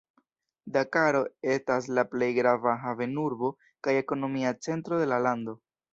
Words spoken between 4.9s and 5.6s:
de la lando.